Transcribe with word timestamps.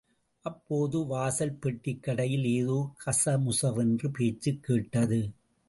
அப்போது, 0.41 1.05
வாசல் 1.05 1.59
பெட்டிக்கடையில் 1.61 2.43
ஏதோ 2.43 2.93
கசமுசவென்று 3.05 4.07
பேச்சுக் 4.07 4.63
கேட்டது. 4.63 5.31